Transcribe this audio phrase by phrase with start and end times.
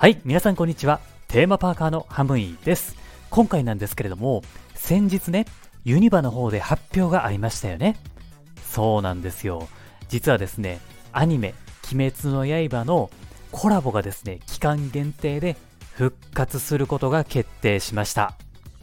[0.00, 1.00] はい、皆さんこんにちは。
[1.26, 2.94] テーマパーカーのハムイです。
[3.30, 4.44] 今回なんですけれども、
[4.76, 5.44] 先日ね、
[5.84, 7.96] ユニバの方で発表がありましたよね。
[8.62, 9.66] そうなんですよ。
[10.08, 10.78] 実はですね、
[11.10, 11.52] アニメ、
[11.92, 13.10] 鬼滅の刃の
[13.50, 15.56] コラボがですね、期間限定で
[15.94, 18.34] 復活することが決定しました。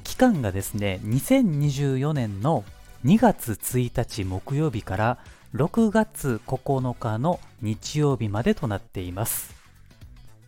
[0.03, 2.65] 期間がですね、2024年の
[3.05, 5.17] 2月1日木曜日から
[5.53, 9.64] 6月9日の日曜日までとなっています。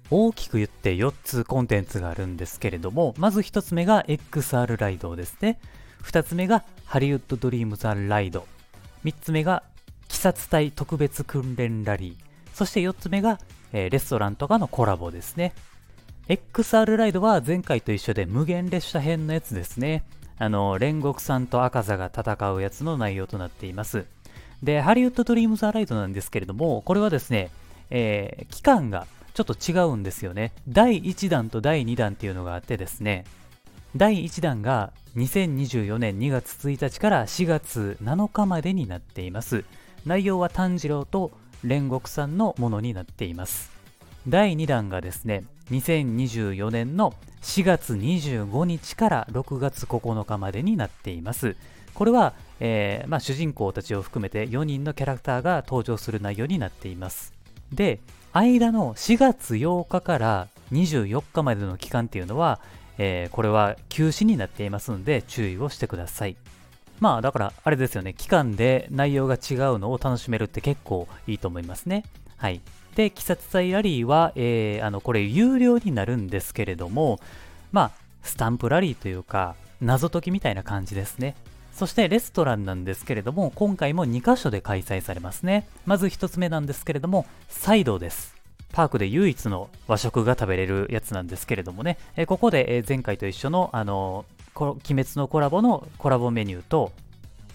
[0.10, 5.60] 大きく言って4つコンテンツがあるんですけれども、まず1つ目が XR ライドですね。
[6.04, 8.48] 2つ目がハリウッドドリームザライド。
[9.04, 9.64] 3つ目が
[10.10, 12.16] 鬼殺隊特別訓練ラリー。
[12.54, 13.40] そして4つ目が、
[13.74, 15.54] えーレストランとかのコラボですね。
[16.30, 20.04] XR ライドは前回と一緒で無限列車編のやつですね。
[20.40, 24.06] あの、煉獄さんと赤座が戦うやつの内容となっています。
[24.64, 27.50] で、ハリウッドドリームザライドなんですけれども、これはですね、
[27.90, 30.52] えー期間がちょっと違うんですよね。
[30.68, 33.24] 第1弾と第2弾っていうのがあってですね、
[33.96, 39.64] 第1弾が2024年2月1日から4月7日までになっています。
[40.08, 41.30] 内容は炭治郎と
[41.64, 43.72] 煉獄さんのものになっています。
[44.28, 51.56] 第2弾がですね、2024年の4月25日から6月9日までになっています。
[51.94, 57.38] これは、えーまあ、主人公たちを含めて4人のキャラクターが登場する内容になっています。
[57.72, 58.00] で、
[58.38, 62.60] 間の4月8日から24日までの期間っていうのは、
[62.98, 66.36] えーこれは休止になっていますので注意をしてください。
[67.00, 72.04] まあだからあれですよね、期間で内容が違うのを楽しめるって結構いいと思いますね。
[72.38, 72.62] はい。
[72.96, 77.20] で、鬼殺隊ラリーは、えーあの、これ有料になるんですけれども、
[77.72, 77.92] まあ、
[78.24, 81.36] スタンプラリーというか、謎解きみたいな感じですね。
[81.78, 85.68] そしてレストランなんですけれども、今回も2カ所で開催されますね。
[85.86, 88.36] まず1つ目なんですけれども、サイドです。
[88.74, 96.94] パークで唯一の和食が食べれるやつなんですけれどもね、えここで、前回と一緒の、あの鬼滅のコラボのコラボメニューと、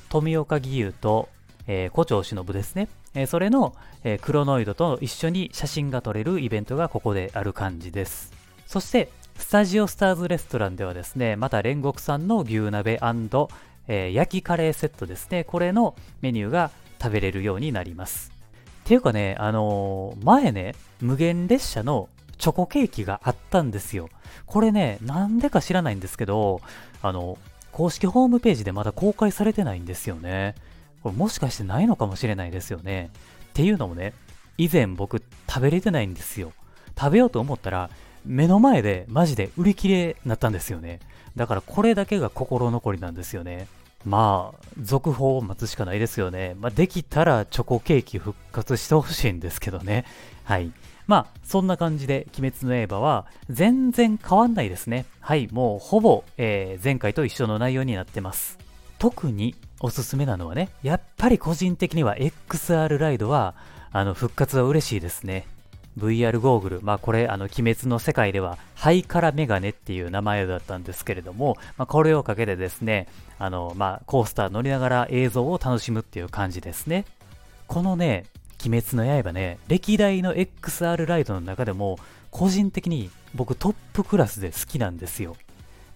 [0.09, 1.28] 富岡義勇と、
[1.66, 8.33] えー胡蝶忍ですね、えそれの、えクロノイドと一緒に写真が撮れるイベントがここである感じです。
[8.69, 12.99] そして、スタジオスターズレストランではですね、また煉獄さんの牛鍋
[13.88, 16.70] えー焼きカレーセットですね、これのメニューが
[17.00, 18.32] 食べれるようになります。
[18.84, 24.09] っていうかね、あのー前ね、無限列車のチョコケーキがあったんですよ。
[24.47, 26.60] これね、なんでか知らないんですけど、
[27.03, 27.38] あの、
[27.71, 30.54] 公式ホームページでまだ公開されてないんですよね。
[31.03, 33.10] これもしかしてないのかもしれないですよね。
[33.47, 34.12] っていうのもね、
[34.59, 36.53] 以前僕食べれてないんですよ。
[36.98, 37.91] 食べようと思ったら、
[38.25, 41.00] 目の前でマジで売り切れになったんですよね。
[41.37, 43.66] だからこれだけが心残りなんですよね。
[44.05, 46.56] まあ、続報を待つしかないですよね。
[46.60, 50.05] まあ、できたらチョコケーキ復活してほしいんですけどね。
[50.44, 50.72] はい。
[51.06, 55.04] まあ、そんな感じで、鬼滅の刃は全然変わんないですね。
[55.21, 58.59] はい、もうほぼ、えー前回と一緒の内容になってます。
[58.99, 63.54] 特におすすめなのはね、やっぱり個人的には XR ライドは、
[63.93, 65.47] あの、復活は嬉しいですね。
[65.98, 73.08] VR ゴーグル、まあこれ、あの、鬼滅の世界では、ハイカラメガネっていう名前だったんですけれども、まあこれをかけてですね、
[73.38, 77.04] あの、まあコースター乗りながら映像を楽しむっていう感じですね。
[77.66, 78.25] このね、
[78.64, 81.98] 鬼滅の刃ね、歴代の XR ライドの中でも、
[82.30, 85.36] 個人的に僕トップクラスで好きなんですよ。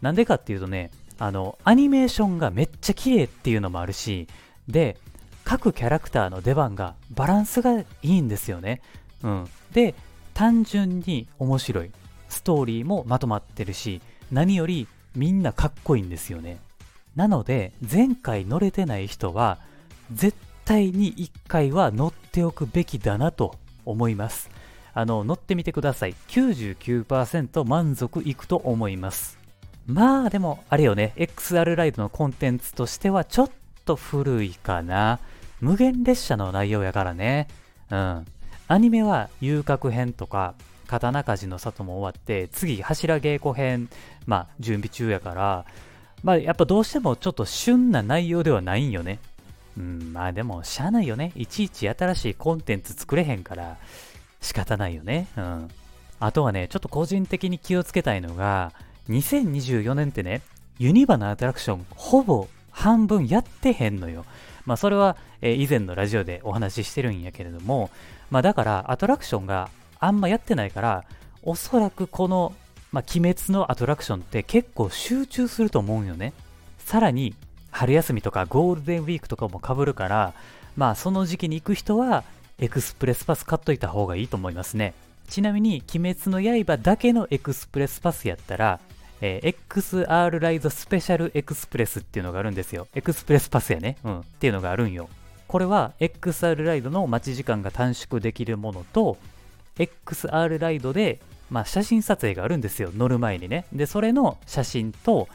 [0.03, 4.29] なんでかっていうとね、あの、アニメーションがめっちゃ綺麗っていうのもあるし、
[4.69, 4.99] で、
[5.45, 8.83] 各キャラクターの出番がバランスがいいんですよね。
[9.27, 9.45] うん。
[9.73, 9.95] で、
[10.33, 11.91] 単純に面白い。
[12.29, 14.01] ストーリーもまとまってるし、
[14.31, 16.59] 何よりみんなかっこいいんですよね。
[17.17, 19.59] なので、前回乗れてない人は、
[20.13, 24.51] 絶対に1回は乗っておくべきだなと思います。
[24.95, 26.15] あの、乗ってみてください。
[26.29, 29.39] 99%満足いくと思います。
[29.87, 33.51] まあでも、あれよね、XR ライドのコンテンツとしてはちょっ
[33.85, 35.19] と古いかな。
[35.61, 37.49] 無限列車の内容やからね。
[37.91, 38.27] うん。
[38.69, 40.55] アニメは遊郭編とか、
[40.87, 43.89] 刀鍛冶の里も終わって、次、柱稽古編、
[44.27, 45.65] まあ準備中やから、
[46.23, 49.19] まあやっぱどうしてもちょっと旬な内容ではないんよね。
[49.77, 51.33] うん、まあでも、しゃあないよね。
[51.37, 53.77] いちいち新しいコンテンツ作れへんから、
[54.41, 55.29] 仕方ないよね。
[55.37, 55.69] うん。
[56.19, 58.73] あとはね、ちょっと個人的に気をつけたいのが、
[59.11, 60.41] 2024年ってね、
[60.79, 64.25] ユニバのアトラクション、ほぼ半分やってへんのよ。
[64.65, 67.91] まあそれは、えー以前のラジオでお話ししてるんやけれども、
[68.31, 71.05] まあだからアトラクションがあんまやってないから、
[71.43, 72.53] おそらくこの、
[72.93, 76.33] まあ鬼滅のアトラクションって結構集中すると思うんよね。
[76.79, 77.35] さらに、
[77.71, 80.35] 春休みとかゴールデンウィークとかも被るから、
[80.77, 82.25] まあその時期に行く人は、
[82.59, 84.95] エクスプレスパス買っといた方がいいと思いますね。
[85.29, 88.81] ちなみに、鬼滅の刃だけのエクスプレスパスやったら、
[89.21, 92.87] えー、XR ライドスペシャルエクスプレスっていうのがあるんですよ。
[92.95, 93.97] エクスプレスパスやね。
[94.05, 94.21] うん。
[94.21, 95.09] っていうのがあるんよ。
[95.49, 99.17] これは XR ライドの待ち時間が短縮できるものと、
[99.77, 101.21] XR ライドで、
[101.51, 102.91] まあ、写真撮影があるんですよ。
[102.97, 103.67] 乗る前にね。
[103.73, 105.29] で、それの写真と、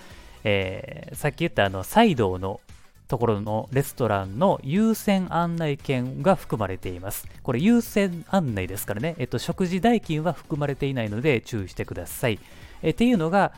[0.43, 2.59] えー、さっき言ったあの、サイドの
[3.07, 7.27] ところのレストランの優先案内券が含まれています。
[7.43, 9.15] これ優先案内ですからね。
[9.17, 12.39] えっと、食事代金は含まれていないので注意してください。
[12.81, 13.53] えっていうのが、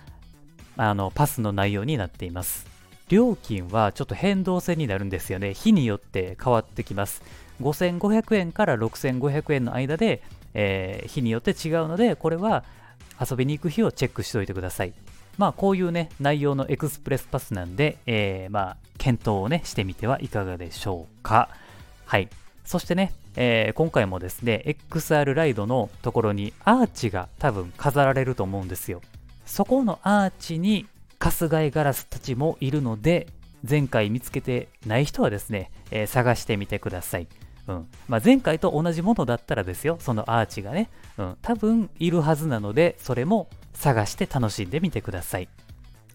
[0.75, 2.72] あの、パスの内容になっています。
[3.13, 5.53] 料金はちょっと変動制になるんですよね。
[5.53, 7.21] 日によって変わってきます。
[7.61, 10.23] 5500円から6500円の間で、
[10.55, 12.63] えー、日によって違うので、これは
[13.21, 14.93] 遊びに行く日をチェックしておいてください。
[15.37, 21.49] まあ、こういうね、内容のエクスプレスパスなんで、えー、まあ、検討をね、してみてはいかがでしょうか。
[22.05, 22.29] はい。
[22.65, 29.03] そしてね、えー、今回もですね、XR ライドのところにアーチが多分飾られると思うんですよ。
[29.45, 30.87] そこのアーチに
[31.23, 33.27] 春日井ガラスたちもいるので、
[33.67, 37.27] 前回見つけてない人はですね、えー、探してみてください。
[37.65, 45.47] うんまあ、前回と同じものだったらですよ、そのアーチがね、うん、多分いるはずなので、それも探して楽しんでみてください。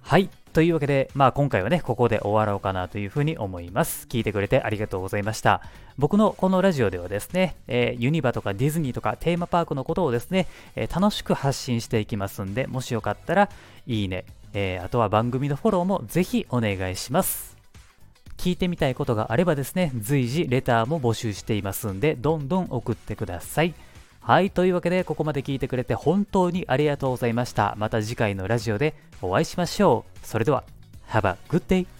[0.02, 0.28] はい。
[0.52, 4.06] というわけで、まあ今回はね、ここで終わろうかなというふうに思います。
[4.08, 5.62] 聞いてくれてありがとうございました。
[5.96, 10.46] 僕のこのラジオではですね、えー、ユニバとかディズニーとかテーマパークのことをですね、
[10.76, 13.50] えー、楽しく発信していきますんで、もしよかったら、
[13.86, 14.24] いいね、
[14.54, 17.56] えー、あとは番組のフォローもぜひお願いします。
[18.36, 23.74] 聞いてみたいことがあればですね、随時レターも募集していますんで、どんどん送ってください。
[24.20, 27.74] はい、というわけでここまで聞いてくれて本当にありがとうございました。
[27.78, 30.26] また次回のラジオでお会いしましょう。
[30.26, 30.64] それでは、
[31.08, 31.97] Have a good day!